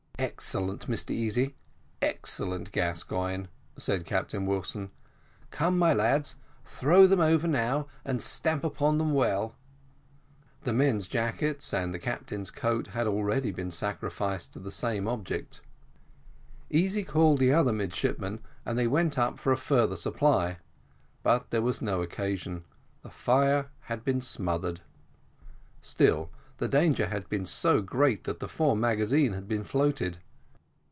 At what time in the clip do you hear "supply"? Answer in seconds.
19.95-20.59